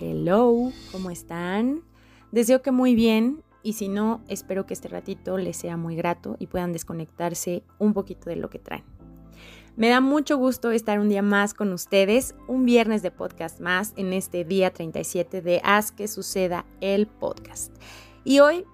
[0.00, 1.82] Hello, ¿cómo están?
[2.30, 6.36] Deseo que muy bien y si no, espero que este ratito les sea muy grato
[6.38, 8.84] y puedan desconectarse un poquito de lo que traen.
[9.76, 13.92] Me da mucho gusto estar un día más con ustedes, un viernes de podcast más
[13.96, 17.74] en este día 37 de Haz que suceda el podcast.
[18.24, 18.64] Y hoy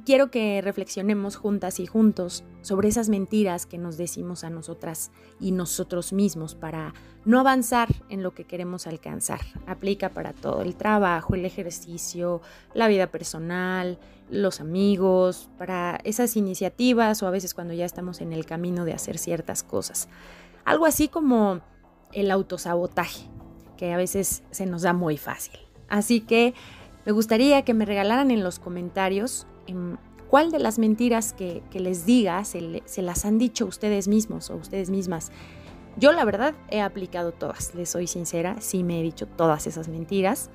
[0.00, 5.52] quiero que reflexionemos juntas y juntos sobre esas mentiras que nos decimos a nosotras y
[5.52, 6.94] nosotros mismos para
[7.24, 9.40] no avanzar en lo que queremos alcanzar.
[9.66, 12.42] Aplica para todo, el trabajo, el ejercicio,
[12.74, 13.98] la vida personal,
[14.30, 18.94] los amigos, para esas iniciativas o a veces cuando ya estamos en el camino de
[18.94, 20.08] hacer ciertas cosas.
[20.64, 21.60] Algo así como
[22.12, 23.28] el autosabotaje,
[23.76, 25.58] que a veces se nos da muy fácil.
[25.88, 26.54] Así que
[27.04, 29.46] me gustaría que me regalaran en los comentarios
[30.28, 34.90] cuál de las mentiras que, les diga se, las han dicho ustedes mismos o ustedes
[34.90, 35.30] mismas.
[35.96, 39.86] Yo la verdad he aplicado todas, les soy sincera, sí me he dicho todas esas
[39.86, 40.50] mentiras,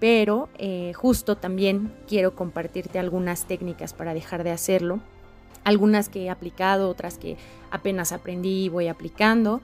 [0.00, 5.00] pero eh, justo también quiero compartirte algunas técnicas para dejar de hacerlo,
[5.62, 7.36] algunas que he aplicado, otras que
[7.70, 9.62] apenas aprendí y voy aplicando.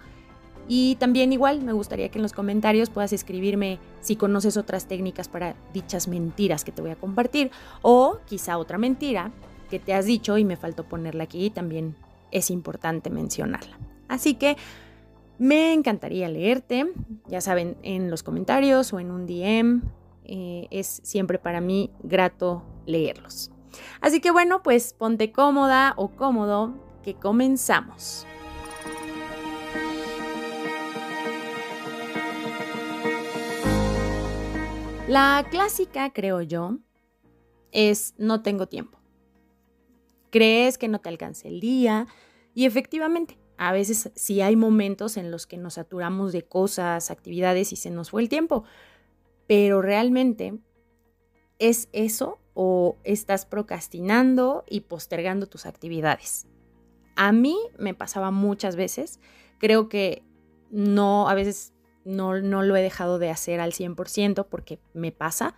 [0.68, 5.26] Y también igual me gustaría que en los comentarios puedas escribirme si conoces otras técnicas
[5.28, 7.50] para dichas mentiras que te voy a compartir
[7.82, 9.32] o quizá otra mentira
[9.70, 11.96] que te has dicho y me faltó ponerla aquí también
[12.30, 13.78] es importante mencionarla.
[14.08, 14.56] Así que
[15.38, 16.92] me encantaría leerte,
[17.26, 19.82] ya saben, en los comentarios o en un DM.
[20.24, 23.50] Eh, es siempre para mí grato leerlos.
[24.00, 28.26] Así que bueno, pues ponte cómoda o cómodo que comenzamos.
[35.08, 36.80] La clásica, creo yo,
[37.72, 38.98] es no tengo tiempo.
[40.28, 42.06] Crees que no te alcance el día
[42.54, 47.72] y efectivamente, a veces sí hay momentos en los que nos saturamos de cosas, actividades
[47.72, 48.64] y se nos fue el tiempo,
[49.46, 50.58] pero realmente
[51.58, 56.46] es eso o estás procrastinando y postergando tus actividades.
[57.16, 59.20] A mí me pasaba muchas veces,
[59.58, 60.22] creo que
[60.70, 61.72] no, a veces
[62.08, 65.54] no, no lo he dejado de hacer al 100% porque me pasa,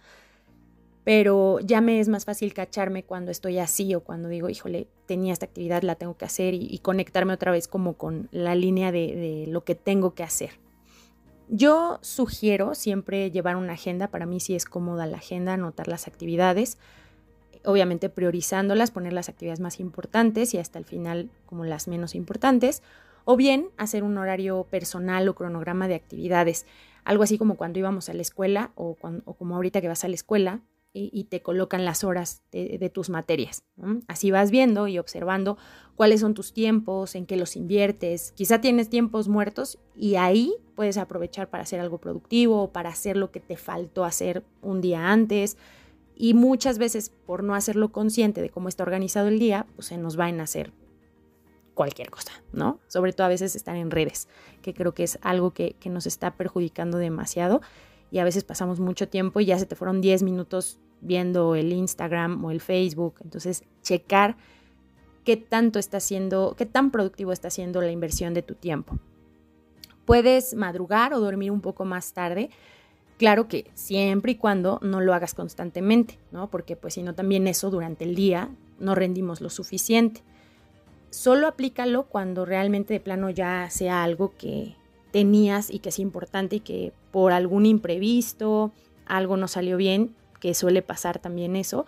[1.05, 5.33] pero ya me es más fácil cacharme cuando estoy así o cuando digo, híjole, tenía
[5.33, 9.15] esta actividad, la tengo que hacer y, conectarme otra vez como con la línea de,
[9.15, 10.51] de, lo que tengo que hacer.
[11.49, 16.07] Yo sugiero siempre llevar una agenda, para mí sí es cómoda la agenda, anotar las
[16.07, 16.79] actividades,
[17.65, 22.83] obviamente priorizándolas, poner las actividades más importantes y hasta el final como las menos importantes
[23.31, 26.67] o bien hacer un horario personal o cronograma de actividades,
[27.05, 30.17] algo así como cuando íbamos a la escuela o, como ahorita que vas a la
[30.17, 33.63] escuela y, te colocan las horas de, tus materias.
[34.09, 35.57] Así vas viendo y observando
[35.95, 38.33] cuáles son tus tiempos, en qué los inviertes.
[38.33, 43.17] Quizá tienes tiempos muertos y ahí puedes aprovechar para hacer algo productivo o para hacer
[43.17, 45.57] lo que te faltó hacer un día antes.
[46.17, 49.99] Y muchas veces por no hacerlo consciente de cómo está organizado el día, pues se
[49.99, 50.73] nos va a hacer
[51.81, 52.79] cualquier cosa, ¿no?
[52.89, 54.29] Sobre todo a veces están en redes,
[54.61, 57.63] que creo que es algo que, nos está perjudicando demasiado
[58.11, 61.73] y a veces pasamos mucho tiempo y ya se te fueron 10 minutos viendo el
[61.73, 63.15] Instagram o el Facebook.
[63.25, 64.37] Entonces, checar
[65.25, 68.99] qué tanto está haciendo, qué tan productivo está haciendo la inversión de tu tiempo.
[70.05, 72.51] Puedes madrugar o dormir un poco más tarde.
[73.17, 76.51] Claro que siempre y cuando no lo hagas constantemente, ¿no?
[76.51, 80.23] Porque pues si no también eso durante el día no rendimos lo suficiente
[81.11, 84.77] solo aplícalo cuando realmente de plano ya sea algo que
[85.11, 88.73] tenías y que es importante y que por algún imprevisto,
[89.07, 91.85] algo no salió bien, que suele pasar también eso,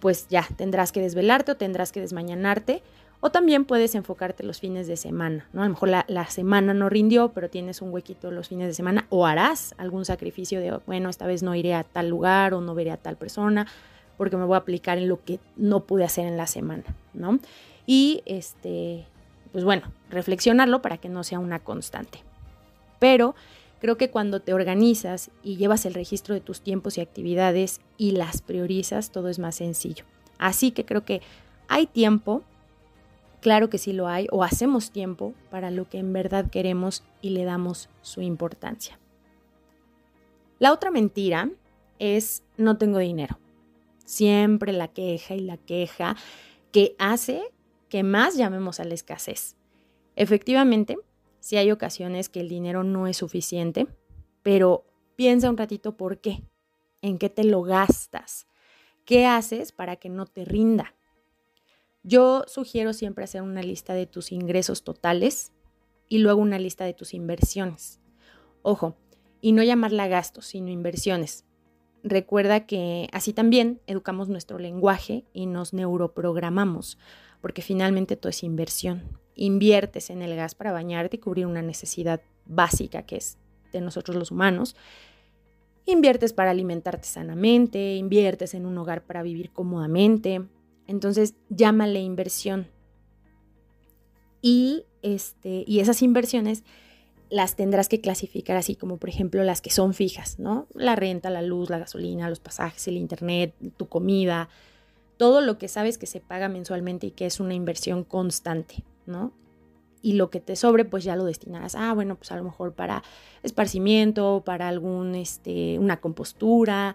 [0.00, 2.82] pues ya tendrás que desvelarte o tendrás que desmañanarte.
[3.20, 5.62] O también puedes enfocarte los fines de semana, ¿no?
[5.62, 8.74] A lo mejor la, la, semana no rindió, pero tienes un huequito los fines de
[8.74, 12.60] semana o harás algún sacrificio de, bueno, esta vez no iré a tal lugar o
[12.60, 13.66] no veré a tal persona
[14.18, 17.38] porque me voy a aplicar en lo que no pude hacer en la semana, ¿no?
[17.88, 19.06] Y este,
[19.50, 22.18] pues bueno, reflexionarlo para que no sea una constante.
[22.98, 23.34] Pero
[23.80, 28.10] creo que cuando te organizas y llevas el registro de tus tiempos y actividades y
[28.10, 30.04] las priorizas, todo es más sencillo.
[30.36, 31.22] Así que creo que
[31.66, 32.42] hay tiempo,
[33.40, 37.30] claro que sí lo hay, o hacemos tiempo para lo que en verdad queremos y
[37.30, 38.98] le damos su importancia.
[40.58, 41.48] La otra mentira
[41.98, 43.38] es no tengo dinero.
[44.04, 46.16] Siempre la queja y la queja
[46.70, 47.50] que hace
[47.88, 49.56] que más llamemos a la escasez.
[50.16, 50.96] Efectivamente,
[51.40, 53.86] sí hay ocasiones que el dinero no es suficiente,
[54.42, 54.84] pero
[55.16, 56.42] piensa un ratito por qué,
[57.02, 58.46] en qué te lo gastas,
[59.04, 60.94] qué haces para que no te rinda.
[62.02, 65.52] Yo sugiero siempre hacer una lista de tus ingresos totales
[66.08, 68.00] y luego una lista de tus inversiones.
[68.62, 68.96] Ojo,
[69.40, 71.44] y no llamarla gastos, sino inversiones.
[72.02, 76.98] Recuerda que así también educamos nuestro lenguaje y nos neuroprogramamos,
[77.40, 79.02] porque finalmente todo es inversión.
[79.34, 83.38] Inviertes en el gas para bañarte y cubrir una necesidad básica que es
[83.72, 84.76] de nosotros los humanos.
[85.86, 90.42] Inviertes para alimentarte sanamente, inviertes en un hogar para vivir cómodamente.
[90.86, 92.68] Entonces, llámale inversión.
[94.42, 96.64] Y, este, y esas inversiones
[97.30, 100.66] las tendrás que clasificar así como por ejemplo las que son fijas, ¿no?
[100.74, 104.48] La renta, la luz, la gasolina, los pasajes, el internet, tu comida,
[105.18, 109.32] todo lo que sabes que se paga mensualmente y que es una inversión constante, ¿no?
[110.00, 111.74] Y lo que te sobre, pues ya lo destinarás.
[111.74, 113.02] Ah, bueno, pues a lo mejor para
[113.42, 116.94] esparcimiento, para algún, este, una compostura,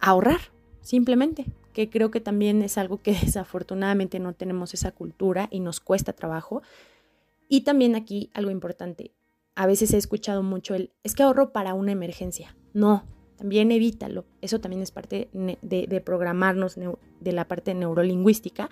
[0.00, 0.40] ahorrar,
[0.80, 1.44] simplemente.
[1.74, 6.14] Que creo que también es algo que desafortunadamente no tenemos esa cultura y nos cuesta
[6.14, 6.62] trabajo.
[7.46, 9.12] Y también aquí algo importante.
[9.54, 12.56] A veces he escuchado mucho el, es que ahorro para una emergencia.
[12.72, 13.04] No,
[13.36, 14.24] también evítalo.
[14.40, 18.70] Eso también es parte de, programarnos de la parte neurolingüística.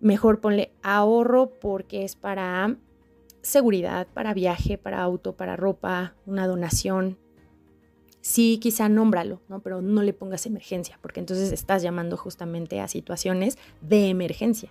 [0.00, 2.76] Mejor ponle ahorro porque es para
[3.42, 7.18] seguridad, para viaje, para auto, para ropa, una donación.
[8.22, 9.60] Sí, quizá nómbralo, ¿no?
[9.60, 14.70] Pero no le pongas emergencia, porque entonces estás llamando justamente a situaciones de emergencia.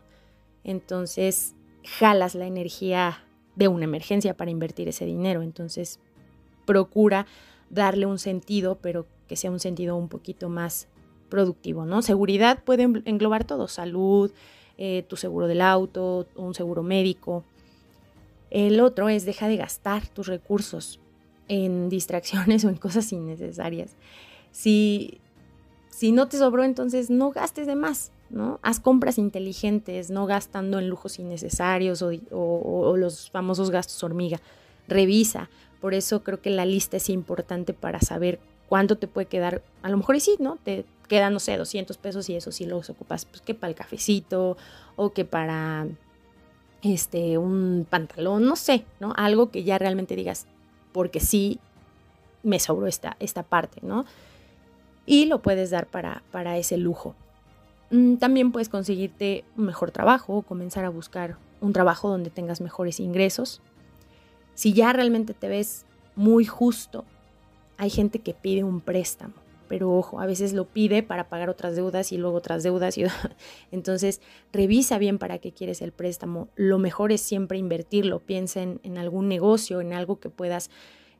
[0.64, 3.24] Entonces, jalas la energía
[3.56, 5.42] de una emergencia para invertir ese dinero.
[5.42, 6.00] Entonces,
[6.66, 7.26] procura
[7.70, 10.88] darle un sentido, pero que sea un sentido un poquito más
[11.30, 12.02] productivo, ¿no?
[12.02, 14.32] Seguridad puede englobar todo, salud,
[14.78, 17.44] eh, tu seguro del auto, un seguro médico.
[18.50, 21.00] El otro es deja de gastar tus recursos
[21.48, 23.96] en distracciones o en cosas innecesarias.
[24.52, 25.20] Si,
[25.90, 28.60] si no te sobró, entonces no gastes de más, ¿no?
[28.64, 34.40] Haz compras inteligentes, no gastando en lujos innecesarios o, o los famosos gastos hormiga.
[34.88, 35.50] Revisa,
[35.82, 39.62] por eso creo que la lista es importante para saber cuánto te puede quedar.
[39.82, 40.58] A lo mejor sí, ¿no?
[40.64, 43.76] Te quedan, no sé, 200 pesos y eso sí los ocupas, pues que para el
[43.76, 44.58] cafecito
[44.96, 45.88] o que para
[46.82, 49.14] este, un pantalón, no sé, ¿no?
[49.18, 50.46] Algo que ya realmente digas,
[50.92, 51.60] porque sí
[52.44, 54.06] me sobró esta, esta parte, ¿no?
[55.06, 57.16] Y lo puedes dar para, para ese lujo.
[57.92, 62.62] Mm, también puedes conseguirte un mejor trabajo o comenzar a buscar un trabajo donde tengas
[62.62, 63.62] mejores ingresos.
[64.60, 65.86] Si ya realmente te ves
[66.16, 67.06] muy justo,
[67.78, 69.36] hay gente que pide un préstamo,
[69.70, 72.98] pero ojo, a veces lo pide para pagar otras deudas y luego otras deudas.
[72.98, 73.06] Y,
[73.72, 74.20] entonces,
[74.52, 76.50] revisa bien para qué quieres el préstamo.
[76.58, 78.20] Lo mejor es siempre invertirlo.
[78.20, 80.70] Piensa en, algún negocio, en algo que puedas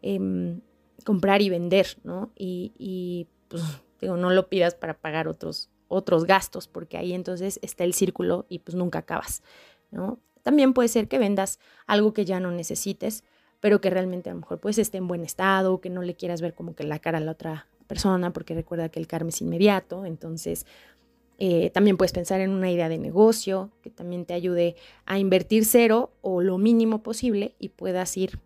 [0.02, 0.60] em,
[1.06, 2.34] comprar y vender, ¿no?
[2.36, 3.64] Y, pues,
[4.02, 8.46] digo, no lo pidas para pagar otros, otros gastos, porque ahí entonces está el círculo
[8.50, 9.44] y pues nunca acabas,
[9.92, 10.20] ¿no?
[10.44, 13.24] También puede ser que vendas algo que ya no necesites,
[13.60, 16.42] pero que realmente a lo mejor pues esté en buen estado, que no le quieras
[16.42, 19.42] ver como que la cara a la otra persona, porque recuerda que el karma es
[19.42, 20.66] inmediato, entonces
[21.40, 24.76] eh, también puedes pensar en una idea de negocio que también te ayude
[25.06, 28.40] a invertir cero o lo mínimo posible y puedas ir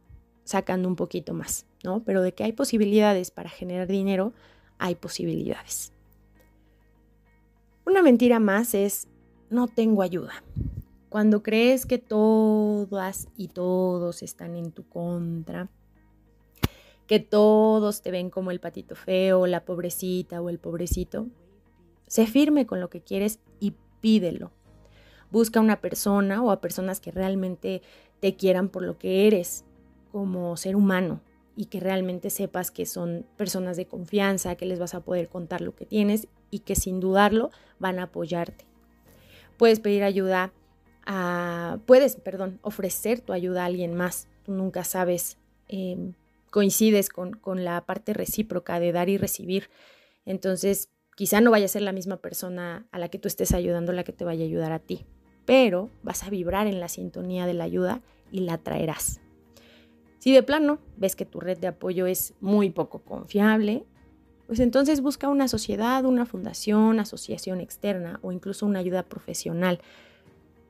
[0.43, 2.03] sacando un poquito más, ¿no?
[2.03, 4.33] Pero de que hay posibilidades para generar dinero,
[4.77, 5.91] hay posibilidades.
[7.85, 9.07] Una mentira más es
[9.49, 10.43] no tengo ayuda.
[11.13, 15.69] Cuando crees que todas y todos están en tu contra,
[17.05, 21.27] que todos te ven como el patito feo, la pobrecita o el pobrecito,
[22.07, 24.49] sé firme con lo que quieres y pídelo.
[25.29, 27.83] Busca una persona o a personas que realmente
[28.19, 29.65] te quieran por lo que eres
[30.11, 31.21] como ser humano
[31.55, 35.61] y que realmente sepas que son personas de confianza, que les vas a poder contar
[35.61, 38.65] lo que tienes y que sin dudarlo van a apoyarte.
[39.59, 40.51] Puedes pedir ayuda
[41.85, 44.27] puedes, perdón, ofrecer tu ayuda a alguien más.
[44.43, 46.13] Tú nunca sabes, em,
[46.49, 49.69] coincides con, con la parte recíproca de dar y recibir.
[50.25, 53.91] Entonces, quizá no vaya a ser la misma persona a la que tú estés ayudando
[53.93, 55.05] la que te vaya a ayudar a ti,
[55.45, 59.19] pero vas a vibrar en la sintonía de la ayuda y la traerás.
[60.19, 63.83] Si de plano ves que tu red de apoyo es muy poco confiable,
[64.47, 69.81] pues entonces busca una sociedad, una fundación, asociación externa o incluso una ayuda profesional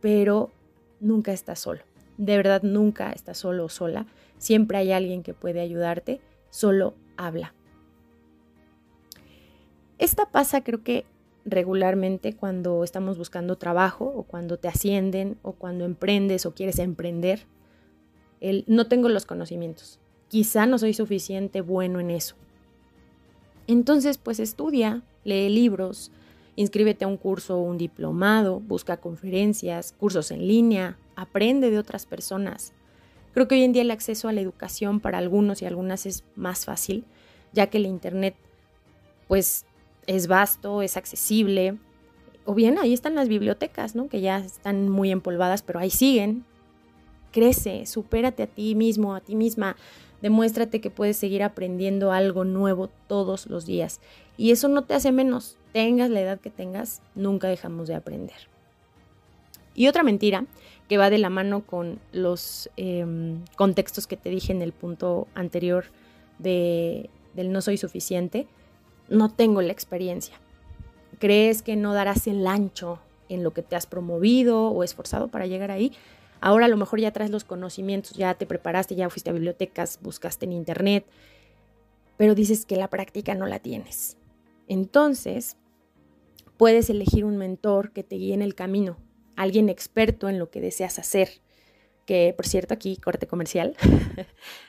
[0.04, 0.52] pero
[1.00, 1.80] nunca estás solo.
[2.18, 4.06] De verdad, nunca estás solo o sola.
[4.38, 6.20] Siempre hay alguien que puede ayudarte.
[6.50, 7.54] Solo habla.
[10.00, 11.06] Esta pasa creo que
[11.46, 17.46] regularmente cuando estamos buscando trabajo o cuando te ascienden o cuando emprendes o quieres emprender.
[18.42, 20.02] El, no tengo los conocimientos.
[20.28, 22.36] Quizá no soy suficiente bueno en eso.
[23.68, 26.12] Entonces, pues estudia, lee libros,
[26.56, 32.06] Inscríbete a un curso o un diplomado, busca conferencias, cursos en línea, aprende de otras
[32.06, 32.74] personas.
[33.34, 36.24] Creo que hoy en día el acceso a la educación para algunos y algunas es
[36.36, 37.06] más fácil,
[37.52, 38.36] ya que el Internet
[39.28, 39.66] pues
[40.06, 41.78] es vasto, es accesible.
[42.46, 44.08] O bien ahí están las bibliotecas, ¿no?
[44.08, 46.46] Que ya están muy empolvadas, pero ahí siguen.
[47.32, 49.76] Crece, supérate a ti mismo, a ti misma.
[50.22, 54.00] Demuéstrate que puedes seguir aprendiendo algo nuevo todos los días.
[54.38, 55.58] Y eso no te hace menos.
[55.74, 58.48] Tengas la edad que tengas, nunca dejamos de aprender.
[59.76, 60.46] Y otra mentira
[60.88, 65.28] que va de la mano con los em, contextos que te dije en el punto
[65.34, 65.86] anterior
[66.38, 68.48] de, del no soy suficiente,
[69.10, 70.40] no tengo la experiencia.
[71.20, 73.00] Crees que no darás el ancho
[73.30, 75.92] en lo que te has promovido o esforzado para llegar ahí.
[76.40, 80.00] Ahora a lo mejor ya traes los conocimientos, ya te preparaste, ya fuiste a bibliotecas,
[80.02, 81.06] buscaste en internet,
[82.18, 84.18] pero dices que la práctica no la tienes.
[84.68, 85.58] Entonces,
[86.58, 88.98] puedes elegir un mentor que te guíe en el camino,
[89.36, 91.42] alguien experto en lo que deseas hacer.
[92.06, 93.78] Que, por cierto, aquí corte comercial.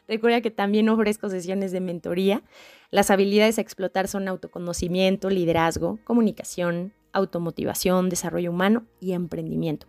[0.09, 2.45] Recuerda que también ofrezco sesiones de mentoría.
[2.93, 9.87] Las habilidades a explotar son autoconocimiento, liderazgo, comunicación, automotivación, desarrollo humano y emprendimiento.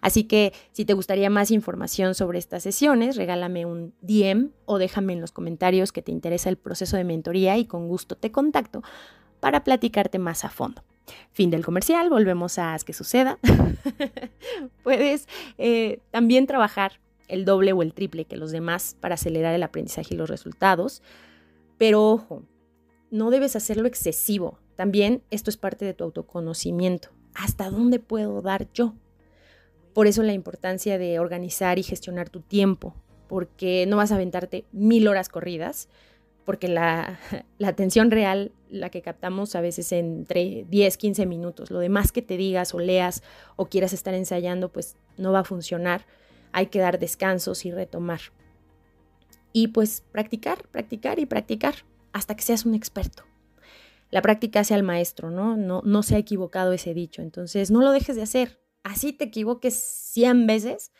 [0.00, 5.12] Así que si te gustaría más información sobre estas sesiones, regálame un DM o déjame
[5.12, 8.82] en los comentarios que te interesa el proceso de mentoría y con gusto te contacto
[9.40, 10.82] para platicarte más a fondo.
[11.32, 13.38] Fin del comercial, volvemos a que suceda.
[14.82, 19.62] Puedes eh, también trabajar el doble o el triple que los demás para acelerar el
[19.62, 21.02] aprendizaje y los resultados.
[21.76, 22.42] Pero ojo,
[23.10, 24.58] no debes hacerlo excesivo.
[24.76, 27.10] También esto es parte de tu autoconocimiento.
[27.34, 28.94] ¿Hasta dónde puedo dar yo?
[29.92, 32.94] Por eso la importancia de organizar y gestionar tu tiempo,
[33.28, 35.88] porque no vas a aventarte mil horas corridas,
[36.48, 37.18] porque la,
[37.62, 42.38] atención real, la que captamos a veces entre 10, 15 minutos, lo demás que te
[42.38, 43.22] digas o leas
[43.56, 46.06] o quieras estar ensayando, pues no va a funcionar.
[46.52, 48.20] Hay que dar descansos y retomar.
[49.52, 51.74] Y pues practicar, practicar y practicar
[52.14, 53.24] hasta que seas un experto.
[54.10, 55.54] La práctica hace al maestro, ¿no?
[55.54, 57.20] No, no se ha equivocado ese dicho.
[57.20, 58.58] Entonces, no lo dejes de hacer.
[58.84, 60.92] Así te equivoques 100 veces,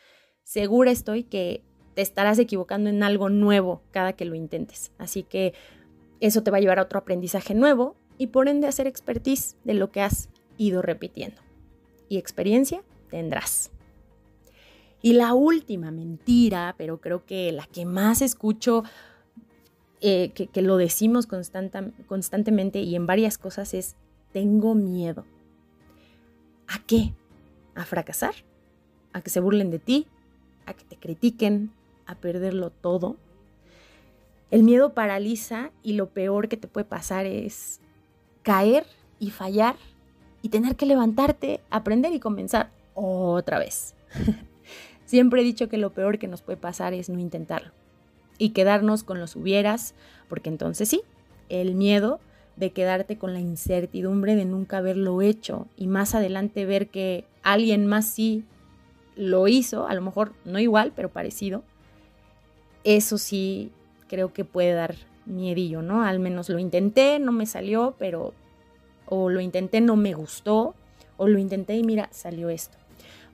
[0.43, 4.91] segura estoy que te estarás equivocando en algo nuevo cada que lo intentes.
[4.97, 5.53] Así que
[6.19, 9.55] eso te va a llevar a otro aprendizaje nuevo y por ende a hacer expertise
[9.63, 11.41] de lo que has ido repitiendo.
[12.09, 13.71] Y experiencia tendrás.
[15.01, 18.83] Y la última mentira, pero creo que la que más escucho,
[20.01, 23.95] eh, que, que, lo decimos constantemente y en varias cosas, es
[24.33, 25.25] tengo miedo.
[26.67, 27.13] ¿A qué?
[27.75, 28.35] ¿A fracasar?
[29.13, 30.07] ¿A que se burlen de ti?
[30.65, 31.71] ¿A que te critiquen?
[32.09, 33.17] A perderlo todo.
[34.49, 37.79] El miedo paraliza y lo peor que te puede pasar es
[38.41, 38.85] caer
[39.19, 39.75] y fallar
[40.41, 43.93] y tener que levantarte, aprender y comenzar otra vez.
[45.05, 47.71] Siempre he dicho que lo peor que nos puede pasar es no intentarlo
[48.39, 49.93] y quedarnos con los hubieras,
[50.29, 51.01] porque entonces sí,
[51.49, 52.19] el miedo
[52.55, 57.85] de quedarte con la incertidumbre de nunca haberlo hecho y más adelante ver que alguien
[57.85, 58.43] más sí
[59.15, 61.63] lo hizo, a lo mejor no igual, pero parecido,
[62.83, 63.71] eso sí
[64.07, 64.95] creo que puede dar
[65.25, 66.03] miedillo, ¿no?
[66.03, 68.33] Al menos lo intenté, no me salió, pero
[69.05, 70.75] o lo intenté, no me gustó,
[71.17, 72.77] o lo intenté y mira, salió esto.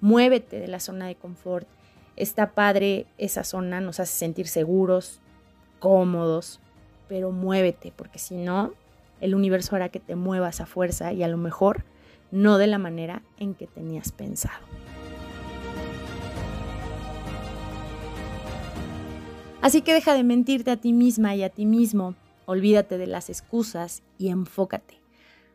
[0.01, 1.67] Muévete de la zona de confort.
[2.15, 5.19] Está padre esa zona, nos hace sentir seguros,
[5.79, 6.59] cómodos,
[7.07, 8.73] pero muévete, porque si no,
[9.21, 11.83] el universo hará que te muevas a fuerza y a lo mejor
[12.31, 14.84] no de la manera en que tenías pensado.
[19.65, 22.13] Así que deja de mentirte a ti misma y a ti mismo.
[22.45, 25.01] Olvídate de las excusas y enfócate.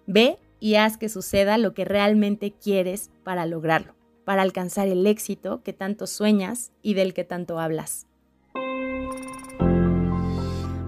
[0.08, 5.62] Ve y haz que suceda lo que realmente quieres para lograrlo, para alcanzar el éxito
[5.62, 8.08] que tanto sueñas y del que tanto hablas.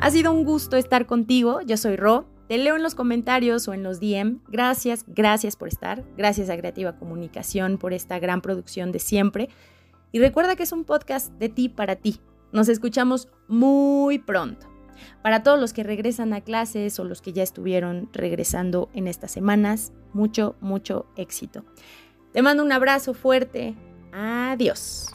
[0.00, 1.60] Ha sido un gusto estar contigo.
[1.60, 2.26] Yo soy Ro.
[2.48, 4.40] Te leo en los comentarios o en los DM.
[4.48, 6.02] Gracias, gracias por estar.
[6.16, 9.48] Gracias a Creativa Comunicación por esta gran producción de siempre.
[10.10, 12.18] Y recuerda que es un podcast de ti para ti
[12.52, 14.66] nos escuchamos muy pronto.
[15.22, 19.30] Para todos los que regresan a clases o los que ya estuvieron regresando en estas
[19.30, 21.64] semanas, mucho, mucho éxito.
[22.32, 23.74] Te mando un abrazo fuerte.
[24.12, 25.08] Adiós.